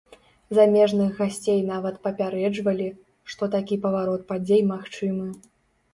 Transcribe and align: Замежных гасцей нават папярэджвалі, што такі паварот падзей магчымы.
Замежных 0.57 1.09
гасцей 1.19 1.61
нават 1.73 1.99
папярэджвалі, 2.07 2.89
што 3.35 3.43
такі 3.57 3.75
паварот 3.85 4.21
падзей 4.33 4.61
магчымы. 4.75 5.27